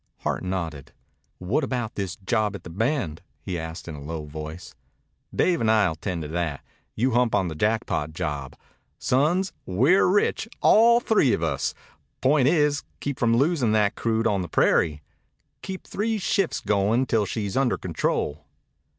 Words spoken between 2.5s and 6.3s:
at the Bend?" he asked in a low voice. "Dave and I'll attend to